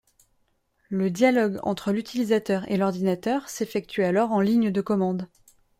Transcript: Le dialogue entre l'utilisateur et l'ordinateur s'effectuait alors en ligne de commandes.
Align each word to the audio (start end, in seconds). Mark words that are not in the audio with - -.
Le 0.89 1.11
dialogue 1.11 1.59
entre 1.61 1.91
l'utilisateur 1.91 2.65
et 2.71 2.75
l'ordinateur 2.75 3.47
s'effectuait 3.47 4.05
alors 4.05 4.31
en 4.31 4.41
ligne 4.41 4.71
de 4.71 4.81
commandes. 4.81 5.27